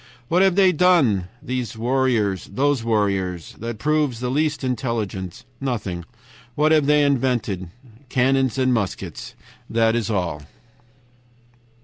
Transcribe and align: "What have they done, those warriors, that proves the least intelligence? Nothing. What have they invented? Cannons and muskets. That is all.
"What 0.29 0.41
have 0.41 0.55
they 0.55 0.71
done, 0.71 1.27
those 1.43 1.77
warriors, 1.77 2.45
that 2.55 3.77
proves 3.77 4.19
the 4.19 4.31
least 4.31 4.63
intelligence? 4.63 5.45
Nothing. 5.59 6.05
What 6.55 6.71
have 6.71 6.87
they 6.87 7.03
invented? 7.03 7.69
Cannons 8.09 8.57
and 8.57 8.73
muskets. 8.73 9.35
That 9.69 9.95
is 9.95 10.09
all. 10.09 10.41